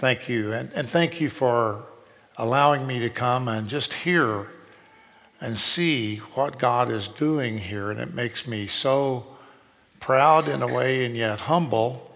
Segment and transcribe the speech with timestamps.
[0.00, 0.54] Thank you.
[0.54, 1.84] And, and thank you for
[2.38, 4.46] allowing me to come and just hear
[5.42, 7.90] and see what God is doing here.
[7.90, 9.26] And it makes me so
[10.00, 12.10] proud in a way and yet humble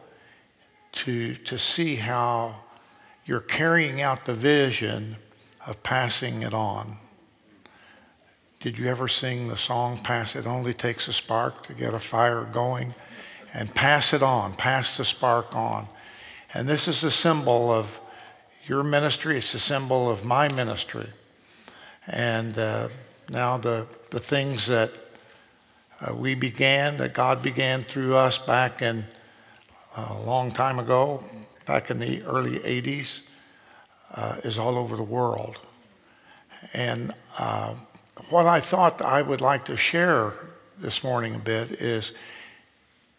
[0.93, 2.57] to, to see how
[3.27, 5.16] you're carrying out the vision
[5.66, 6.96] of passing it on.
[8.61, 12.01] Did you ever sing the song, Pass It Only Takes a Spark to Get a
[12.01, 12.95] Fire Going?
[13.53, 15.87] And pass it on, pass the spark on.
[16.55, 18.00] And this is a symbol of
[18.66, 21.08] your ministry, it's a symbol of my ministry.
[22.07, 22.89] And uh,
[23.29, 24.90] now the, the things that
[26.00, 29.04] uh, we began, that God began through us back in
[29.96, 31.25] uh, a long time ago,
[31.67, 33.28] back in the early 80s,
[34.14, 35.58] uh, is all over the world.
[36.72, 37.75] And uh,
[38.30, 40.34] what I thought I would like to share
[40.78, 42.12] this morning a bit is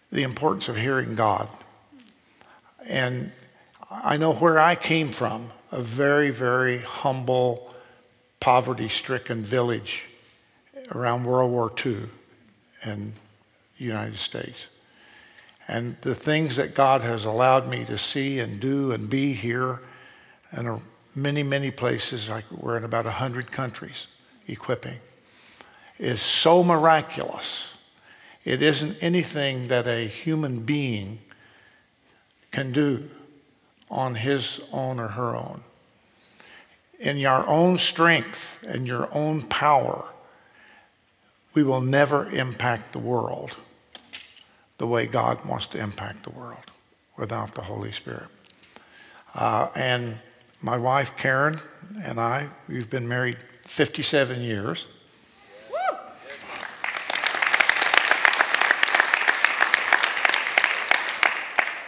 [0.09, 1.49] the importance of hearing God.
[2.85, 3.31] And
[3.89, 7.73] I know where I came from, a very, very humble,
[8.39, 10.03] poverty stricken village
[10.91, 12.03] around World War II
[12.83, 13.13] in
[13.77, 14.67] the United States.
[15.67, 19.81] And the things that God has allowed me to see and do and be here
[20.51, 20.81] and
[21.15, 24.07] many, many places, like we're in about 100 countries
[24.47, 24.99] equipping,
[25.97, 27.73] is so miraculous.
[28.43, 31.19] It isn't anything that a human being
[32.55, 33.03] can do
[33.91, 35.61] on his own or her own.
[36.99, 40.05] In your own strength and your own power,
[41.53, 43.57] we will never impact the world
[44.77, 46.71] the way God wants to impact the world
[47.17, 48.29] without the Holy Spirit.
[49.33, 50.17] Uh, and
[50.61, 51.59] my wife, Karen,
[52.03, 54.85] and I, we've been married 57 years.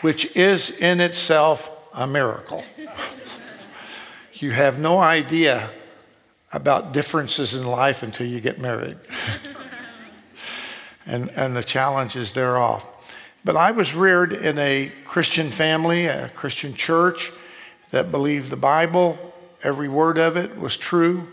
[0.01, 2.63] Which is in itself a miracle.
[4.33, 5.69] you have no idea
[6.53, 8.97] about differences in life until you get married
[11.05, 12.87] and, and the challenges thereof.
[13.43, 17.31] But I was reared in a Christian family, a Christian church
[17.91, 19.17] that believed the Bible,
[19.63, 21.27] every word of it was true.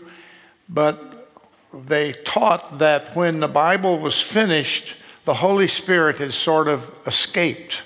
[0.69, 1.29] But
[1.73, 4.95] they taught that when the Bible was finished,
[5.25, 7.81] the Holy Spirit had sort of escaped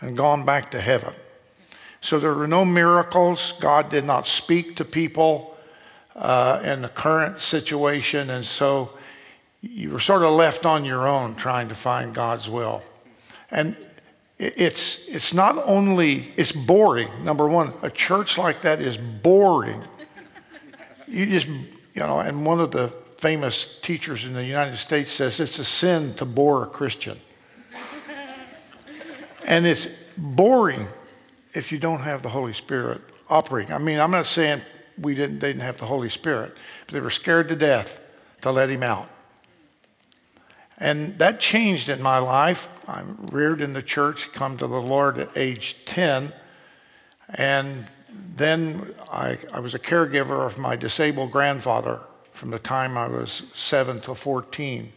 [0.00, 1.14] and gone back to heaven.
[2.00, 3.54] So there were no miracles.
[3.60, 5.56] God did not speak to people
[6.14, 8.30] uh, in the current situation.
[8.30, 8.90] And so
[9.60, 12.82] you were sort of left on your own trying to find God's will.
[13.50, 13.76] And
[14.38, 17.08] it's, it's not only, it's boring.
[17.24, 19.82] Number one, a church like that is boring.
[21.08, 21.66] You just, you
[21.96, 22.88] know, and one of the
[23.18, 27.18] famous teachers in the United States says it's a sin to bore a Christian.
[29.48, 30.86] And it's boring
[31.54, 33.00] if you don't have the Holy Spirit
[33.30, 33.72] operating.
[33.72, 34.60] I mean, I'm not saying
[35.00, 36.54] we didn't, they didn't have the Holy Spirit,
[36.86, 37.98] but they were scared to death
[38.42, 39.08] to let him out.
[40.76, 42.88] And that changed in my life.
[42.88, 46.30] I'm reared in the church, come to the Lord at age 10.
[47.34, 47.86] And
[48.36, 52.00] then I, I was a caregiver of my disabled grandfather
[52.32, 54.92] from the time I was 7 to 14.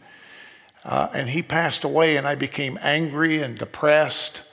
[0.84, 4.52] Uh, and he passed away, and I became angry and depressed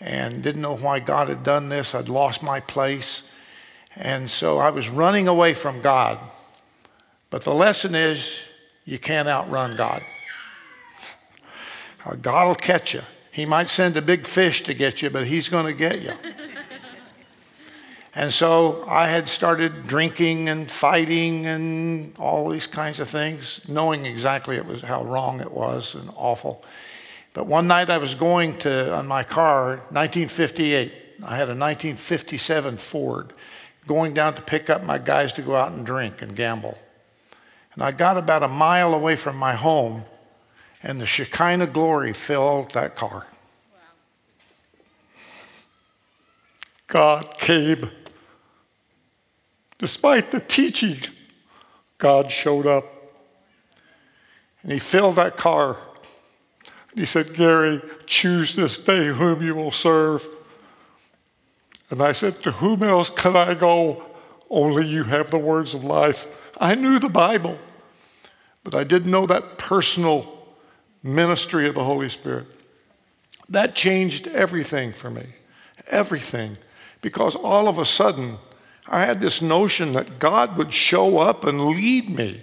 [0.00, 1.94] and didn't know why God had done this.
[1.94, 3.34] I'd lost my place.
[3.96, 6.18] And so I was running away from God.
[7.30, 8.40] But the lesson is
[8.84, 10.00] you can't outrun God.
[12.22, 13.02] God will catch you.
[13.30, 16.12] He might send a big fish to get you, but He's going to get you.
[18.18, 24.04] And so I had started drinking and fighting and all these kinds of things, knowing
[24.06, 26.64] exactly it was how wrong it was and awful.
[27.32, 30.92] But one night I was going to, on my car, 1958,
[31.22, 33.32] I had a 1957 Ford,
[33.86, 36.76] going down to pick up my guys to go out and drink and gamble.
[37.74, 40.02] And I got about a mile away from my home
[40.82, 43.28] and the Shekinah glory filled that car.
[46.88, 47.92] God came.
[49.78, 50.98] Despite the teaching,
[51.98, 52.84] God showed up.
[54.62, 55.76] And he filled that car.
[56.90, 60.26] And he said, Gary, choose this day whom you will serve.
[61.90, 64.04] And I said, To whom else can I go?
[64.50, 66.26] Only you have the words of life.
[66.60, 67.58] I knew the Bible,
[68.64, 70.38] but I didn't know that personal
[71.02, 72.46] ministry of the Holy Spirit.
[73.48, 75.26] That changed everything for me.
[75.86, 76.56] Everything.
[77.00, 78.38] Because all of a sudden,
[78.88, 82.42] I had this notion that God would show up and lead me.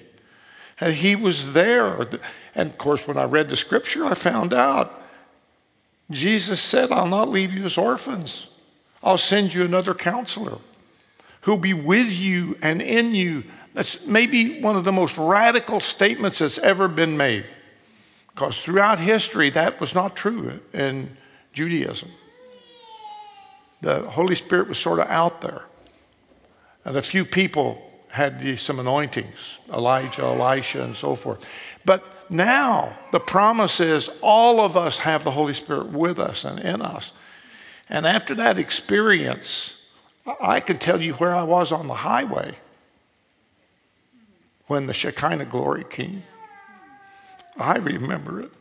[0.80, 2.08] And He was there.
[2.54, 5.02] And of course, when I read the scripture, I found out
[6.12, 8.50] Jesus said, I'll not leave you as orphans,
[9.04, 10.58] I'll send you another counselor
[11.42, 13.44] who'll be with you and in you.
[13.74, 17.46] That's maybe one of the most radical statements that's ever been made.
[18.34, 21.16] Because throughout history, that was not true in
[21.54, 22.10] Judaism.
[23.82, 25.64] The Holy Spirit was sort of out there.
[26.86, 31.46] And a few people had the, some anointings Elijah, Elisha, and so forth.
[31.84, 36.60] But now the promise is all of us have the Holy Spirit with us and
[36.60, 37.12] in us.
[37.90, 39.86] And after that experience,
[40.40, 42.56] I can tell you where I was on the highway
[44.68, 46.24] when the Shekinah glory came.
[47.58, 48.52] I remember it.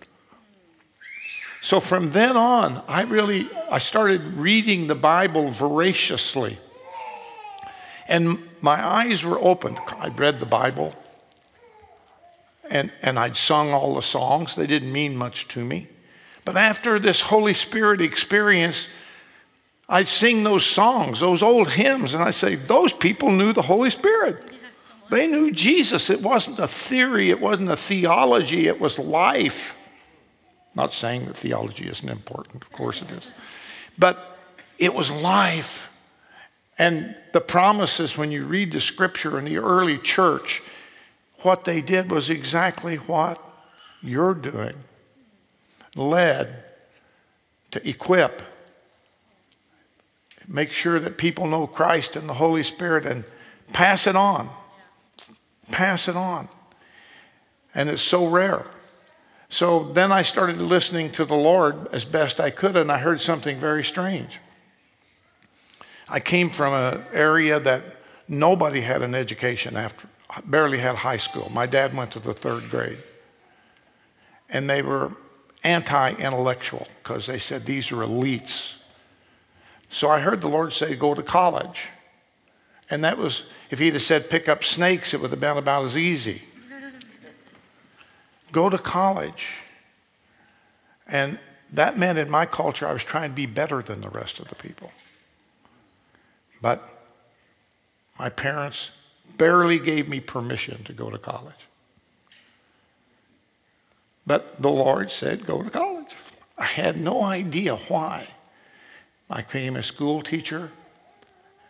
[1.60, 6.58] So from then on, I really I started reading the Bible voraciously.
[8.08, 9.78] And my eyes were opened.
[9.98, 10.94] I'd read the Bible
[12.70, 14.56] and, and I'd sung all the songs.
[14.56, 15.88] They didn't mean much to me.
[16.44, 18.88] But after this Holy Spirit experience,
[19.88, 23.90] I'd sing those songs, those old hymns, and I'd say, Those people knew the Holy
[23.90, 24.44] Spirit.
[25.10, 26.10] They knew Jesus.
[26.10, 29.80] It wasn't a theory, it wasn't a theology, it was life.
[30.74, 33.30] Not saying that theology isn't important, of course it is.
[33.98, 34.38] But
[34.78, 35.93] it was life.
[36.78, 40.62] And the promises, when you read the scripture in the early church,
[41.42, 43.40] what they did was exactly what
[44.02, 44.74] you're doing
[45.94, 46.64] led
[47.70, 48.42] to equip
[50.48, 53.24] make sure that people know Christ and the Holy Spirit and
[53.72, 54.48] pass it on.
[55.70, 56.48] Pass it on.
[57.74, 58.66] And it's so rare.
[59.48, 63.20] So then I started listening to the Lord as best I could, and I heard
[63.20, 64.38] something very strange.
[66.08, 67.82] I came from an area that
[68.28, 70.08] nobody had an education after,
[70.44, 71.50] barely had high school.
[71.52, 72.98] My dad went to the third grade.
[74.50, 75.12] And they were
[75.62, 78.82] anti intellectual because they said these are elites.
[79.88, 81.86] So I heard the Lord say, Go to college.
[82.90, 85.84] And that was, if he'd have said pick up snakes, it would have been about
[85.84, 86.42] as easy.
[88.52, 89.54] Go to college.
[91.08, 91.38] And
[91.72, 94.48] that meant in my culture, I was trying to be better than the rest of
[94.48, 94.92] the people.
[96.64, 96.82] But
[98.18, 98.96] my parents
[99.36, 101.68] barely gave me permission to go to college.
[104.26, 106.16] But the Lord said, Go to college.
[106.56, 108.28] I had no idea why.
[109.28, 110.70] I became a school teacher,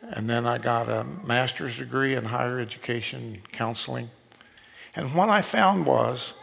[0.00, 4.10] and then I got a master's degree in higher education counseling.
[4.94, 6.34] And what I found was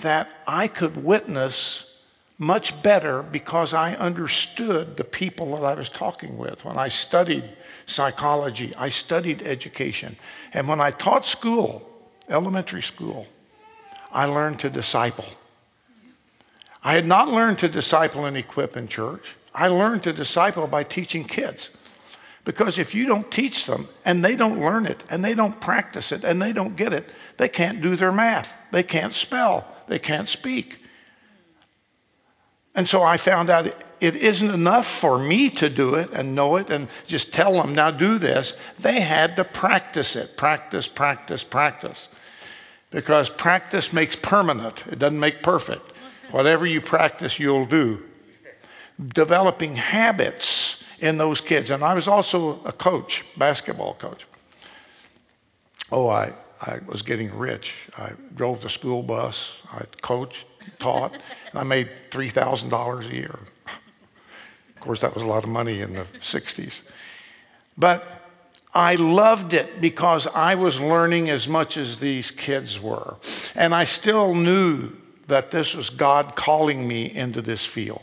[0.00, 1.89] that I could witness
[2.40, 6.64] much better because I understood the people that I was talking with.
[6.64, 7.44] When I studied
[7.84, 10.16] psychology, I studied education.
[10.54, 11.86] And when I taught school,
[12.30, 13.26] elementary school,
[14.10, 15.26] I learned to disciple.
[16.82, 19.36] I had not learned to disciple and equip in church.
[19.54, 21.76] I learned to disciple by teaching kids.
[22.46, 26.10] Because if you don't teach them and they don't learn it and they don't practice
[26.10, 28.66] it and they don't get it, they can't do their math.
[28.70, 29.66] They can't spell.
[29.88, 30.78] They can't speak.
[32.74, 33.66] And so I found out
[34.00, 37.74] it isn't enough for me to do it and know it and just tell them,
[37.74, 38.60] now do this.
[38.78, 42.08] They had to practice it practice, practice, practice.
[42.90, 45.82] Because practice makes permanent, it doesn't make perfect.
[46.30, 48.02] Whatever you practice, you'll do
[49.08, 51.70] developing habits in those kids.
[51.70, 54.26] And I was also a coach, basketball coach.
[55.90, 57.74] Oh, I, I was getting rich.
[57.96, 60.44] I drove the school bus, I coached,
[60.78, 63.38] taught, and I made $3,000 a year.
[63.66, 66.90] Of course, that was a lot of money in the 60s.
[67.76, 68.20] But
[68.74, 73.16] I loved it because I was learning as much as these kids were.
[73.54, 74.92] And I still knew
[75.26, 78.02] that this was God calling me into this field.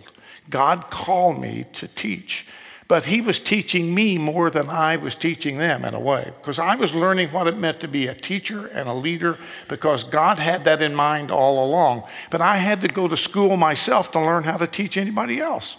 [0.50, 2.46] God called me to teach.
[2.88, 6.58] But he was teaching me more than I was teaching them in a way, because
[6.58, 10.40] I was learning what it meant to be a teacher and a leader, because God
[10.40, 12.04] had that in mind all along.
[12.30, 15.76] But I had to go to school myself to learn how to teach anybody else.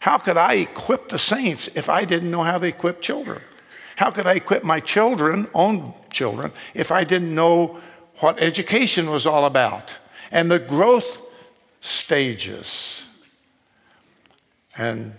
[0.00, 3.42] How could I equip the saints if I didn't know how to equip children?
[3.96, 7.80] How could I equip my children, own children, if I didn't know
[8.20, 9.96] what education was all about
[10.30, 11.20] and the growth
[11.80, 13.04] stages?
[14.76, 15.14] And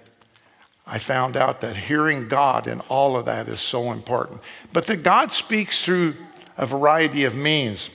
[0.91, 4.41] I found out that hearing God in all of that is so important.
[4.73, 6.15] But that God speaks through
[6.57, 7.91] a variety of means.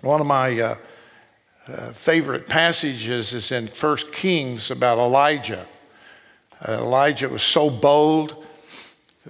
[0.00, 0.76] One of my uh,
[1.68, 5.66] uh, favorite passages is in 1 Kings about Elijah.
[6.66, 8.42] Uh, Elijah was so bold.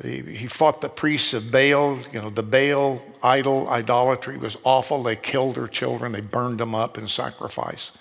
[0.01, 1.99] He, he fought the priests of Baal.
[2.13, 5.03] You know, the Baal idol idolatry was awful.
[5.03, 7.99] They killed their children, they burned them up in sacrifice.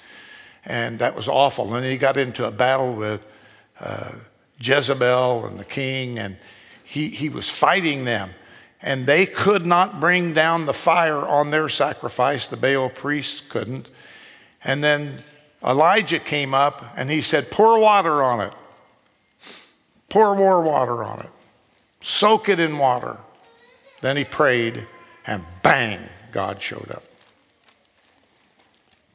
[0.64, 1.74] And that was awful.
[1.74, 3.26] And he got into a battle with
[3.80, 4.12] uh,
[4.60, 6.38] Jezebel and the king, and
[6.84, 8.30] he, he was fighting them.
[8.82, 12.48] And they could not bring down the fire on their sacrifice.
[12.48, 13.90] The Baal priests couldn't.
[14.64, 15.18] And then
[15.64, 18.54] Elijah came up and he said, Pour water on it.
[20.10, 21.30] Pour more water on it.
[22.02, 23.18] Soak it in water.
[24.02, 24.86] Then he prayed,
[25.26, 26.00] and bang,
[26.32, 27.04] God showed up.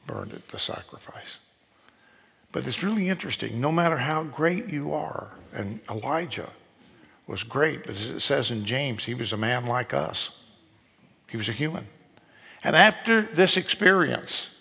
[0.06, 1.38] Burned it, the sacrifice.
[2.52, 3.60] But it's really interesting.
[3.60, 6.50] No matter how great you are, and Elijah
[7.26, 10.44] was great, but as it says in James, he was a man like us.
[11.28, 11.86] He was a human.
[12.64, 14.60] And after this experience,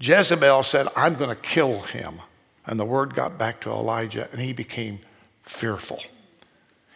[0.00, 2.20] Jezebel said, I'm going to kill him.
[2.66, 5.00] And the word got back to Elijah, and he became
[5.42, 6.00] fearful.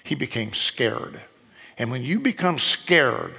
[0.02, 1.20] He became scared.
[1.76, 3.34] And when you become scared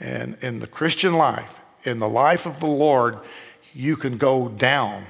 [0.00, 3.18] in, in the Christian life, in the life of the Lord,
[3.72, 5.04] you can go down.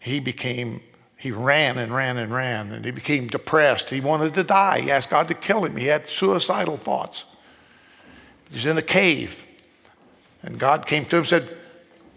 [0.00, 0.80] He became,
[1.16, 3.90] he ran and ran and ran, and he became depressed.
[3.90, 4.80] He wanted to die.
[4.80, 5.76] He asked God to kill him.
[5.76, 7.24] He had suicidal thoughts.
[8.50, 9.44] He's in a cave.
[10.42, 11.48] And God came to him and said,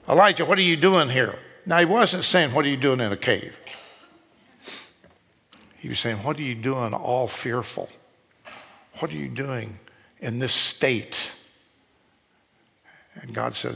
[0.07, 1.37] Elijah, what are you doing here?
[1.65, 3.57] Now, he wasn't saying, What are you doing in a cave?
[5.77, 7.89] He was saying, What are you doing all fearful?
[8.99, 9.79] What are you doing
[10.19, 11.35] in this state?
[13.15, 13.75] And God said,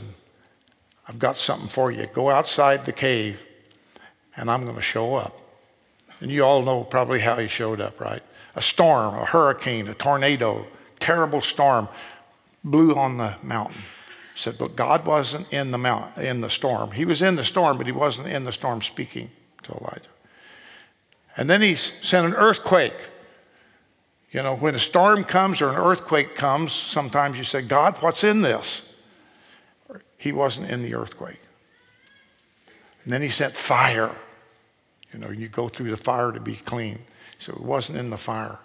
[1.08, 2.06] I've got something for you.
[2.12, 3.46] Go outside the cave,
[4.36, 5.40] and I'm going to show up.
[6.20, 8.22] And you all know probably how he showed up, right?
[8.54, 10.66] A storm, a hurricane, a tornado,
[10.98, 11.88] terrible storm
[12.64, 13.82] blew on the mountain
[14.36, 16.90] said, but God wasn't in the mount, in the storm.
[16.90, 19.30] He was in the storm, but he wasn't in the storm speaking
[19.62, 20.10] to Elijah.
[21.36, 23.08] And then he sent an earthquake.
[24.30, 28.24] You know, when a storm comes or an earthquake comes, sometimes you say, God, what's
[28.24, 29.00] in this?
[30.18, 31.40] He wasn't in the earthquake.
[33.04, 34.14] And then he sent fire.
[35.16, 36.98] You know, you go through the fire to be clean.
[37.38, 38.58] So it wasn't in the fire.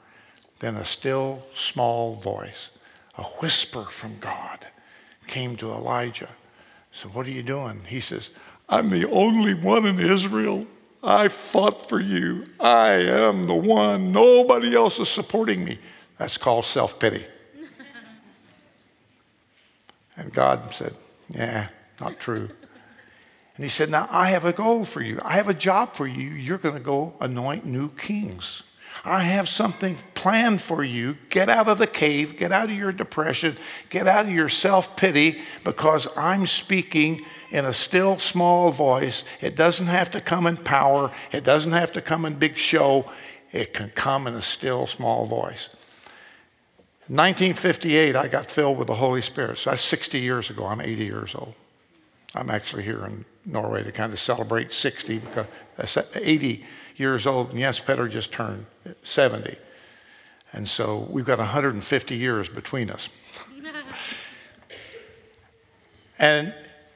[0.60, 2.72] Then a still small voice,
[3.18, 4.68] a whisper from God
[5.28, 6.28] came to Elijah.
[6.92, 7.84] So, what are you doing?
[7.88, 8.32] He says,
[8.68, 10.66] I'm the only one in Israel.
[11.02, 12.46] I fought for you.
[12.60, 14.12] I am the one.
[14.12, 15.80] Nobody else is supporting me.
[16.18, 17.24] That's called self pity.
[20.18, 20.96] and God said,
[21.30, 21.70] Yeah,
[22.02, 22.50] not true.
[23.56, 25.20] And he said, Now I have a goal for you.
[25.24, 26.30] I have a job for you.
[26.30, 28.64] You're going to go anoint new kings.
[29.04, 31.18] I have something planned for you.
[31.30, 33.58] Get out of the cave, get out of your depression,
[33.90, 39.24] get out of your self pity because I'm speaking in a still small voice.
[39.42, 43.06] It doesn't have to come in power, it doesn't have to come in big show.
[43.52, 45.68] It can come in a still small voice.
[47.08, 49.58] 1958, I got filled with the Holy Spirit.
[49.58, 50.66] So that's 60 years ago.
[50.66, 51.54] I'm 80 years old.
[52.36, 56.64] I'm actually here in Norway to kind of celebrate 60 because uh, 80
[56.96, 58.66] years old, and yes, Peter just turned
[59.04, 59.58] 70.
[60.54, 63.10] And so we've got 150 years between us.
[66.20, 66.54] and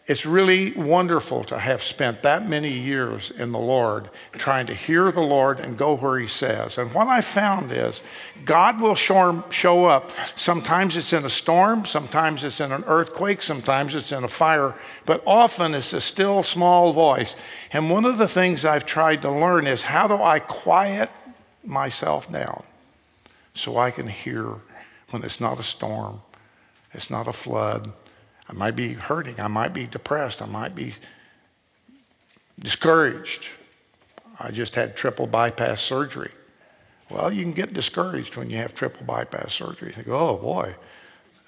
[0.08, 5.12] it's really wonderful to have spent that many years in the Lord trying to hear
[5.12, 6.78] the Lord and go where He says.
[6.78, 8.02] And what I found is
[8.44, 10.12] God will show, up.
[10.36, 14.76] Sometimes it's in a storm, sometimes it's in an earthquake, sometimes it's in a fire,
[15.08, 17.36] but often it's a still small voice.
[17.74, 21.10] And one of the things I've tried to learn is how do I quiet
[21.64, 22.64] myself down
[23.56, 24.50] so I can hear
[25.10, 26.22] when it's not a storm,
[26.94, 27.92] it's not a flood
[28.48, 29.40] I might be hurting.
[29.40, 30.42] I might be depressed.
[30.42, 30.94] I might be
[32.60, 33.48] discouraged.
[34.40, 36.32] I just had triple bypass surgery.
[37.10, 39.90] Well, you can get discouraged when you have triple bypass surgery.
[39.90, 40.76] You think, oh boy,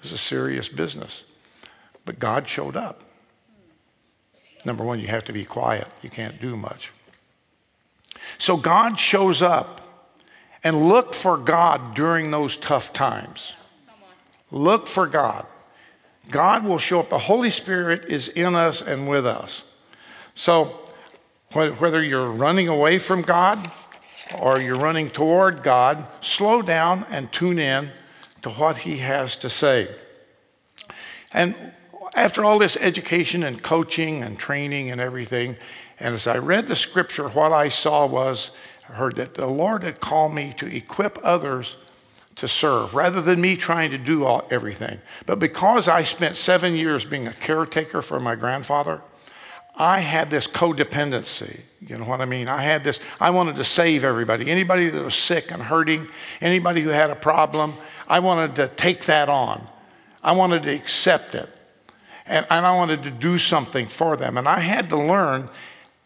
[0.02, 1.24] this is serious business.
[2.04, 3.02] But God showed up.
[4.64, 6.92] Number one, you have to be quiet, you can't do much.
[8.38, 9.80] So God shows up
[10.64, 13.54] and look for God during those tough times.
[14.50, 15.46] Look for God.
[16.30, 17.10] God will show up.
[17.10, 19.62] The Holy Spirit is in us and with us.
[20.34, 20.78] So,
[21.52, 23.58] whether you're running away from God
[24.38, 27.90] or you're running toward God, slow down and tune in
[28.42, 29.88] to what He has to say.
[31.32, 31.54] And
[32.14, 35.56] after all this education and coaching and training and everything,
[35.98, 38.56] and as I read the scripture, what I saw was,
[38.88, 41.76] I heard that the Lord had called me to equip others
[42.38, 45.00] to serve rather than me trying to do all, everything.
[45.26, 49.00] But because I spent seven years being a caretaker for my grandfather,
[49.76, 51.60] I had this codependency.
[51.80, 52.48] You know what I mean?
[52.48, 54.50] I had this, I wanted to save everybody.
[54.50, 56.08] Anybody that was sick and hurting,
[56.40, 57.74] anybody who had a problem,
[58.08, 59.64] I wanted to take that on.
[60.22, 61.48] I wanted to accept it.
[62.26, 64.36] And, and I wanted to do something for them.
[64.36, 65.48] And I had to learn,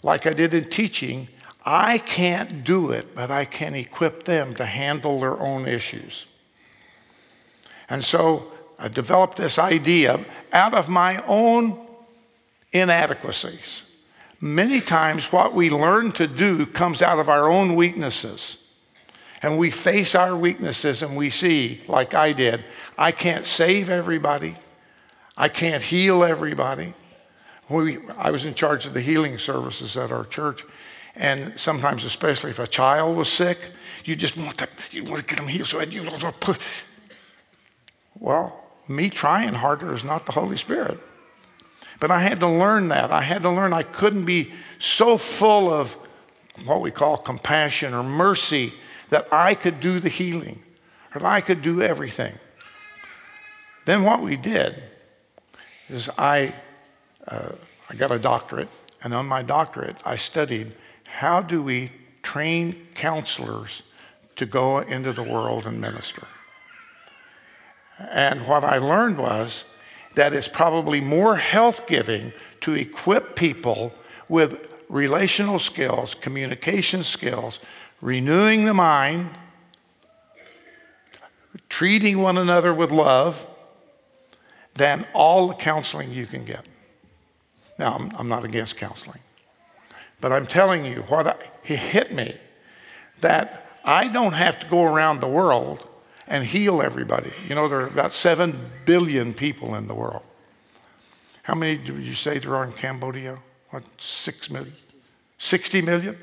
[0.03, 1.29] like I did in teaching,
[1.65, 6.27] I can't do it, but I can equip them to handle their own issues.
[7.89, 11.79] And so I developed this idea out of my own
[12.73, 13.83] inadequacies.
[14.41, 18.59] Many times, what we learn to do comes out of our own weaknesses.
[19.43, 22.65] And we face our weaknesses and we see, like I did,
[22.97, 24.57] I can't save everybody,
[25.37, 26.95] I can't heal everybody.
[27.69, 30.65] We, I was in charge of the healing services at our church,
[31.15, 33.59] and sometimes, especially if a child was sick,
[34.05, 35.69] you just want to, you want to get them healed.
[35.69, 36.59] So you want to push.
[38.19, 40.99] Well, me trying harder is not the Holy Spirit.
[42.01, 43.13] But I had to learn that.
[43.13, 45.97] I had to learn I couldn't be so full of
[46.65, 48.73] what we call compassion or mercy
[49.11, 50.63] that I could do the healing
[51.15, 52.35] or I could do everything.
[53.85, 54.83] Then what we did
[55.89, 56.55] is I,
[57.27, 57.53] uh,
[57.91, 58.69] I got a doctorate,
[59.03, 60.73] and on my doctorate, I studied
[61.13, 61.91] how do we
[62.23, 63.83] train counselors
[64.37, 66.27] to go into the world and minister.
[67.99, 69.73] And what I learned was
[70.15, 73.93] that it's probably more health giving to equip people
[74.29, 77.61] with relational skills, communication skills,
[78.01, 79.31] renewing the mind,
[81.69, 83.47] treating one another with love,
[84.75, 86.67] than all the counseling you can get.
[87.79, 89.21] Now, I'm, I'm not against counseling,
[90.23, 92.35] but I'm telling you what I, he hit me
[93.21, 95.87] that I don't have to go around the world
[96.29, 97.33] and heal everybody.
[97.49, 100.23] You know, there are about 7 billion people in the world.
[101.43, 103.37] How many did you say there are in Cambodia?
[103.71, 104.73] What, 6 million?
[105.39, 106.17] 60 million?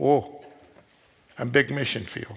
[0.00, 0.44] Oh,
[1.38, 2.36] a big mission field.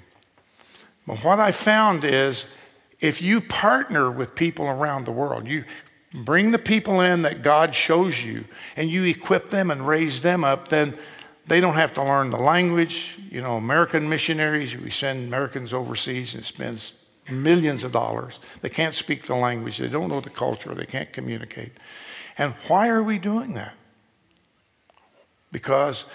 [1.07, 2.55] But what I found is
[2.99, 5.65] if you partner with people around the world, you
[6.13, 10.43] bring the people in that God shows you and you equip them and raise them
[10.43, 10.93] up, then
[11.47, 13.17] they don't have to learn the language.
[13.29, 18.39] You know, American missionaries, we send Americans overseas and spends millions of dollars.
[18.61, 21.71] They can't speak the language, they don't know the culture, they can't communicate.
[22.37, 23.75] And why are we doing that?
[25.51, 26.05] Because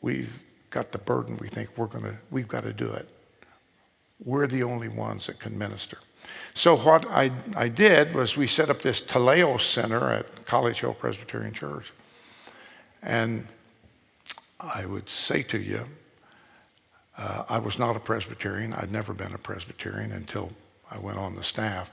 [0.00, 3.08] we've got the burden, we think we're going to, we've got to do it.
[4.24, 5.98] We're the only ones that can minister.
[6.54, 10.94] So, what I, I did was we set up this Teleios Center at College Hill
[10.94, 11.92] Presbyterian Church.
[13.02, 13.46] And
[14.58, 15.86] I would say to you,
[17.16, 18.72] uh, I was not a Presbyterian.
[18.72, 20.52] I'd never been a Presbyterian until
[20.90, 21.90] I went on the staff.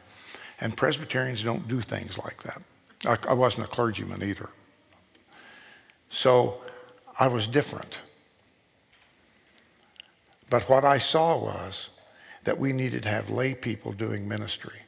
[0.60, 2.62] And Presbyterians don't do things like that.
[3.06, 4.50] I, I wasn't a clergyman either.
[6.10, 6.62] So
[7.20, 8.00] I was different.
[10.50, 11.90] But what I saw was
[12.46, 14.80] that we needed to have lay people doing ministry.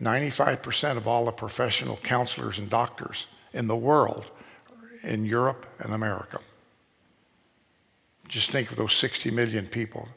[0.00, 4.24] 95% of all the professional counselors and doctors in the world
[5.02, 6.38] in Europe and America.
[8.28, 10.08] Just think of those 60 million people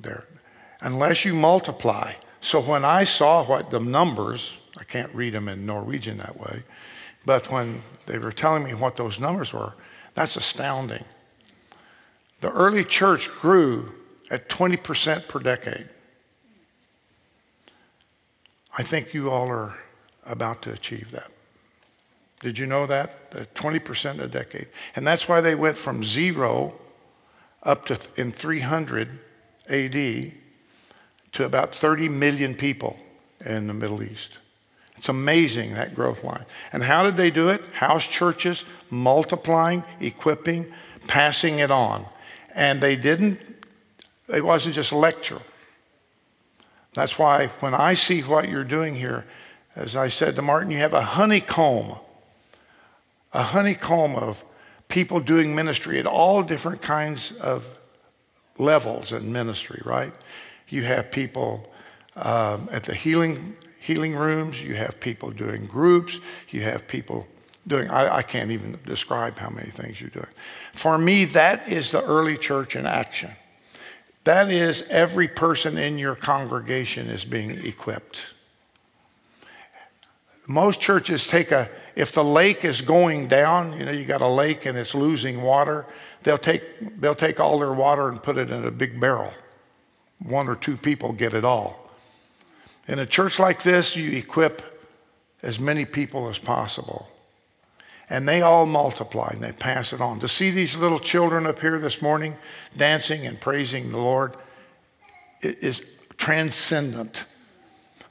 [0.00, 0.24] there.
[0.80, 2.12] Unless you multiply.
[2.40, 6.62] So when I saw what the numbers, I can't read them in Norwegian that way,
[7.24, 9.74] but when they were telling me what those numbers were,
[10.14, 11.04] that's astounding.
[12.40, 13.92] The early church grew
[14.34, 15.88] at 20% per decade.
[18.76, 19.74] I think you all are
[20.26, 21.30] about to achieve that.
[22.40, 23.32] Did you know that?
[23.32, 24.66] Uh, 20% a decade.
[24.96, 26.74] And that's why they went from zero
[27.62, 29.20] up to in 300
[29.70, 30.32] AD
[31.32, 32.98] to about 30 million people
[33.46, 34.38] in the Middle East.
[34.96, 36.44] It's amazing that growth line.
[36.72, 37.64] And how did they do it?
[37.66, 40.72] House churches, multiplying, equipping,
[41.06, 42.06] passing it on.
[42.54, 43.53] And they didn't,
[44.28, 45.40] it wasn't just a lecture.
[46.94, 49.24] That's why when I see what you're doing here,
[49.74, 51.96] as I said to Martin, you have a honeycomb
[53.34, 54.44] a honeycomb of
[54.88, 57.78] people doing ministry at all different kinds of
[58.58, 60.12] levels in ministry, right?
[60.68, 61.68] You have people
[62.16, 64.62] um, at the healing healing rooms.
[64.62, 66.18] You have people doing groups.
[66.48, 67.26] You have people
[67.66, 67.90] doing.
[67.90, 70.32] I, I can't even describe how many things you're doing.
[70.72, 73.30] For me, that is the early church in action.
[74.24, 78.26] That is every person in your congregation is being equipped.
[80.46, 84.28] Most churches take a if the lake is going down, you know, you got a
[84.28, 85.86] lake and it's losing water,
[86.22, 89.30] they'll take, they'll take all their water and put it in a big barrel.
[90.18, 91.88] One or two people get it all.
[92.88, 94.86] In a church like this, you equip
[95.42, 97.08] as many people as possible.
[98.10, 100.20] And they all multiply and they pass it on.
[100.20, 102.36] To see these little children up here this morning
[102.76, 104.36] dancing and praising the Lord
[105.40, 107.24] is transcendent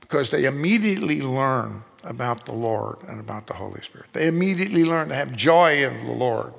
[0.02, 4.08] because they immediately learn about the Lord and about the Holy Spirit.
[4.14, 6.54] They immediately learn to have joy in the Lord,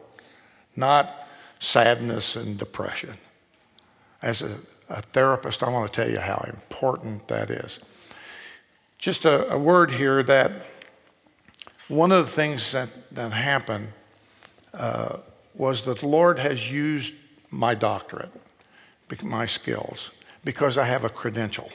[0.75, 1.29] not
[1.61, 3.15] sadness and depression.
[4.23, 7.81] As a, a therapist, I want to tell you how important that is.
[8.99, 10.51] Just a, a word here that
[11.89, 13.89] one of the things that, that happened
[14.73, 15.19] uh,
[15.55, 17.13] was that the Lord has used
[17.51, 18.33] my doctorate,
[19.23, 20.11] my skills,
[20.45, 21.71] because I have a credential.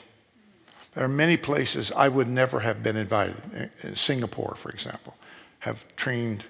[0.93, 3.71] There are many places I would never have been invited.
[3.83, 5.15] In Singapore, for example,
[5.59, 6.45] have trained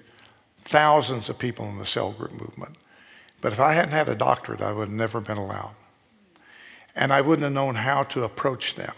[0.62, 2.76] thousands of people in the cell group movement.
[3.40, 5.74] But if I hadn't had a doctorate, I would have never been allowed.
[6.96, 8.94] And I wouldn't have known how to approach them.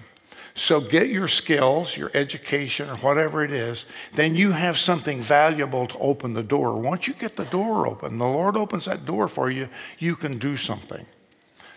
[0.55, 5.87] So get your skills, your education, or whatever it is, then you have something valuable
[5.87, 6.77] to open the door.
[6.77, 10.38] Once you get the door open, the Lord opens that door for you, you can
[10.38, 11.07] do something.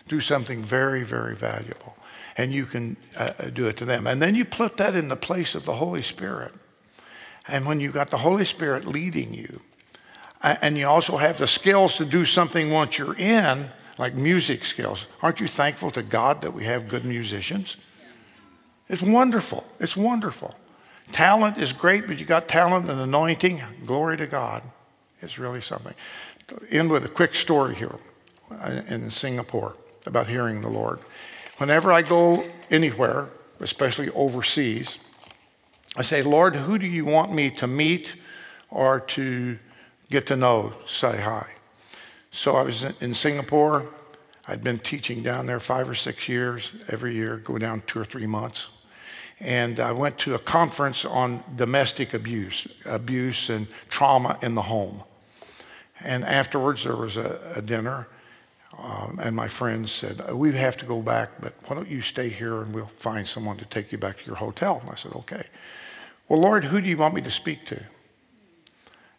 [0.08, 1.96] Do something very, very valuable.
[2.36, 4.06] And you can uh, uh do it to them.
[4.06, 6.52] And then you put that in the place of the Holy Spirit.
[7.48, 9.60] And when you've got the Holy Spirit leading you,
[10.42, 15.06] and you also have the skills to do something once you're in, like music skills,
[15.22, 17.78] aren't you thankful to God that we have good musicians?
[18.88, 19.66] It's wonderful.
[19.80, 20.54] It's wonderful.
[21.12, 23.60] Talent is great, but you got talent and anointing.
[23.84, 24.62] Glory to God.
[25.20, 25.94] It's really something.
[26.70, 27.94] End with a quick story here
[28.50, 31.00] uh, in Singapore about hearing the Lord.
[31.58, 33.28] Whenever I go anywhere,
[33.60, 34.98] especially overseas,
[35.96, 38.14] I say, Lord, who do you want me to meet
[38.70, 39.58] or to
[40.10, 41.46] get to know, say hi?
[42.30, 43.88] So I was in Singapore.
[44.46, 48.04] I'd been teaching down there five or six years, every year, go down two or
[48.04, 48.75] three months
[49.40, 55.02] and I went to a conference on domestic abuse, abuse and trauma in the home.
[56.00, 58.08] And afterwards, there was a, a dinner,
[58.78, 62.00] um, and my friends said, uh, We have to go back, but why don't you
[62.00, 64.80] stay here and we'll find someone to take you back to your hotel?
[64.80, 65.44] And I said, Okay.
[66.28, 67.82] Well, Lord, who do you want me to speak to?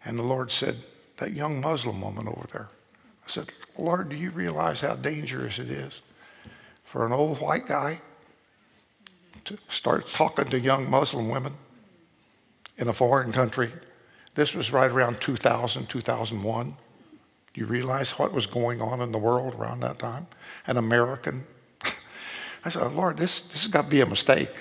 [0.04, 0.76] And the Lord said,
[1.18, 2.70] That young Muslim woman over there.
[3.26, 6.02] I said, Lord, do you realize how dangerous it is
[6.86, 8.00] for an old white guy
[9.46, 11.54] to start talking to young Muslim women
[12.78, 13.72] in a foreign country.
[14.36, 16.78] This was right around 2000, 2001.
[17.54, 20.28] Do you realize what was going on in the world around that time?
[20.68, 21.46] An American.
[22.66, 24.52] I said, Lord, this, this has got to be a mistake.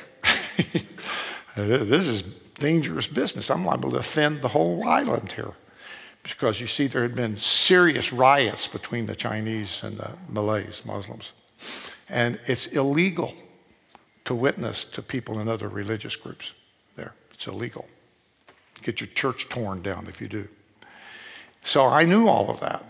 [1.57, 3.51] this is dangerous business.
[3.51, 5.53] I'm liable to offend the whole island here.
[6.23, 11.33] Because you see, there had been serious riots between the Chinese and the Malays, Muslims.
[12.09, 13.35] And it's illegal
[14.27, 16.53] to witness to people in other religious groups
[16.97, 17.15] there.
[17.33, 17.87] It's illegal.
[18.83, 20.49] Get your church torn down if you do.
[21.65, 22.85] So I knew all of that.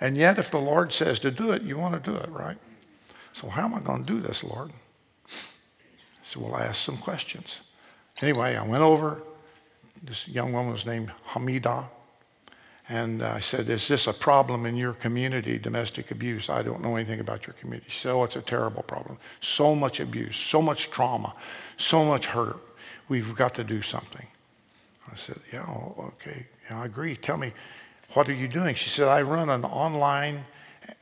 [0.00, 2.58] And yet, if the Lord says to do it, you want to do it, right?
[3.32, 4.72] So, how am I going to do this, Lord?
[6.22, 7.60] So, we'll ask some questions.
[8.20, 9.22] Anyway, I went over.
[10.02, 11.86] This young woman was named Hamida.
[12.88, 16.50] And I said, Is this a problem in your community, domestic abuse?
[16.50, 17.90] I don't know anything about your community.
[18.08, 19.18] Oh, it's a terrible problem.
[19.40, 21.34] So much abuse, so much trauma,
[21.76, 22.60] so much hurt.
[23.08, 24.26] We've got to do something.
[25.10, 25.66] I said, Yeah,
[25.98, 26.46] okay.
[26.70, 27.16] Yeah, I agree.
[27.16, 27.52] Tell me,
[28.12, 28.74] what are you doing?
[28.74, 30.44] She said, I run an online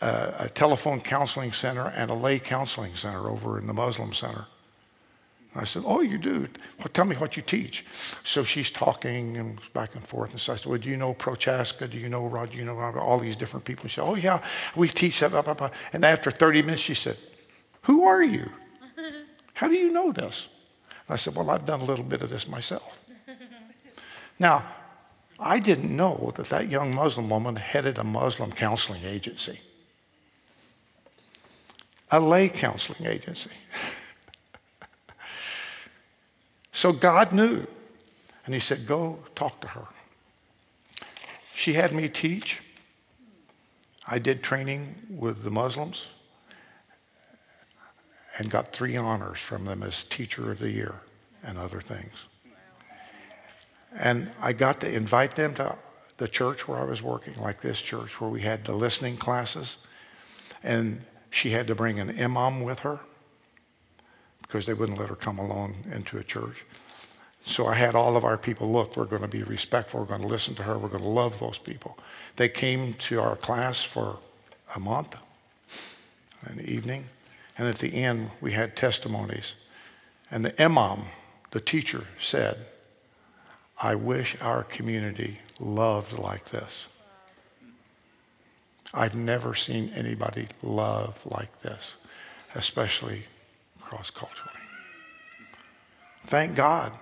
[0.00, 4.46] uh, a telephone counseling center and a lay counseling center over in the Muslim Center.
[5.54, 6.48] I said, Oh, you do?
[6.78, 7.84] Well, tell me what you teach.
[8.24, 10.30] So she's talking and back and forth.
[10.30, 11.86] And so I said, Well, do you know Prochaska?
[11.88, 12.52] Do you know Rod?
[12.52, 13.88] Do you know all these different people?
[13.88, 14.42] She said, Oh, yeah,
[14.74, 15.30] we teach that.
[15.30, 15.70] Blah, blah, blah.
[15.92, 17.18] And after 30 minutes, she said,
[17.82, 18.50] Who are you?
[19.54, 20.58] How do you know this?
[21.08, 23.04] I said, Well, I've done a little bit of this myself.
[24.38, 24.64] now,
[25.38, 29.60] I didn't know that that young Muslim woman headed a Muslim counseling agency,
[32.10, 33.50] a lay counseling agency.
[36.72, 37.66] So God knew.
[38.44, 39.86] And He said, Go talk to her.
[41.54, 42.60] She had me teach.
[44.08, 46.08] I did training with the Muslims
[48.36, 50.94] and got three honors from them as Teacher of the Year
[51.44, 52.26] and other things.
[53.94, 55.76] And I got to invite them to
[56.16, 59.78] the church where I was working, like this church, where we had the listening classes.
[60.62, 63.00] And she had to bring an imam with her
[64.52, 66.66] because they wouldn't let her come alone into a church.
[67.46, 70.20] So I had all of our people look, we're going to be respectful, we're going
[70.20, 71.96] to listen to her, we're going to love those people.
[72.36, 74.18] They came to our class for
[74.76, 75.16] a month,
[76.42, 77.06] an evening,
[77.56, 79.56] and at the end we had testimonies.
[80.30, 81.04] And the imam,
[81.52, 82.58] the teacher, said,
[83.80, 86.86] I wish our community loved like this.
[88.92, 91.94] I've never seen anybody love like this,
[92.54, 93.24] especially
[93.92, 94.50] cross culturally.
[96.24, 96.92] Thank God.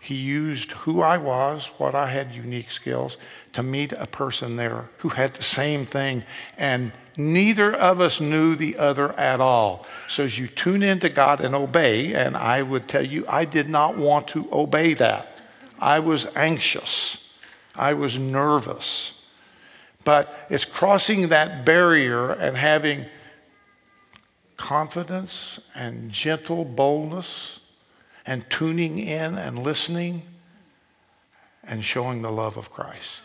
[0.00, 3.16] He used who I was, what I had unique skills,
[3.54, 6.22] to meet a person there who had the same thing.
[6.56, 9.86] And neither of us knew the other at all.
[10.06, 13.68] So as you tune into God and obey, and I would tell you, I did
[13.68, 15.36] not want to obey that.
[15.80, 17.36] I was anxious,
[17.74, 19.26] I was nervous.
[20.04, 23.06] But it's crossing that barrier and having
[24.56, 27.60] confidence and gentle boldness
[28.26, 30.22] and tuning in and listening
[31.64, 33.20] and showing the love of Christ.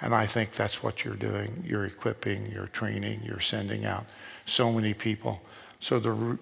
[0.00, 1.62] And I think that's what you're doing.
[1.66, 4.06] You're equipping, you're training, you're sending out
[4.44, 5.40] so many people.
[5.80, 6.38] So the,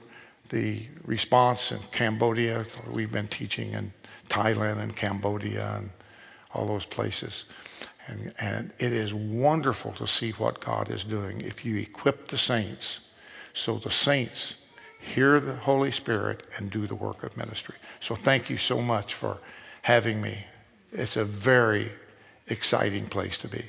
[0.48, 3.92] the response in Cambodia, we've been teaching in
[4.28, 5.90] Thailand and Cambodia and
[6.54, 7.44] all those places.
[8.08, 12.38] And, and it is wonderful to see what God is doing if you equip the
[12.38, 13.11] saints
[13.52, 14.66] so the saints
[15.00, 17.74] hear the Holy Spirit and do the work of ministry.
[18.00, 19.38] So thank you so much for
[19.82, 20.46] having me.
[20.92, 21.90] It's a very
[22.48, 23.64] exciting place to be.